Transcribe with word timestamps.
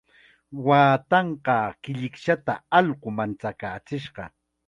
Waatanqaa 0.67 1.67
killikshata 1.87 2.55
allqu 2.79 3.09
manchachishqa. 3.17 4.25